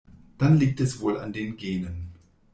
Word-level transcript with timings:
Dann 0.39 0.57
liegt 0.57 0.79
es 0.79 0.99
wohl 0.99 1.19
an 1.19 1.31
den 1.31 1.57
Genen. 1.57 2.13